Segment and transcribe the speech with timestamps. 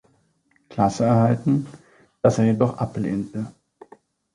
[0.67, 1.67] Klasse erhalten,
[2.23, 3.51] das er jedoch ablehnte.